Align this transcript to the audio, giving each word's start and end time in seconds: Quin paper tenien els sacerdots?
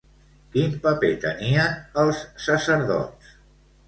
Quin 0.53 0.71
paper 0.85 1.11
tenien 1.25 1.75
els 2.05 2.21
sacerdots? 2.47 3.29